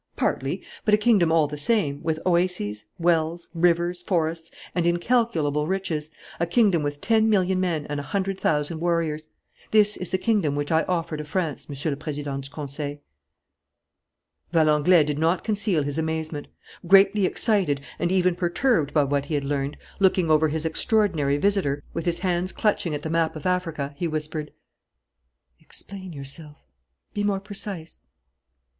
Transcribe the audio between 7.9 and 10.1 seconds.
a hundred thousand warriors. This is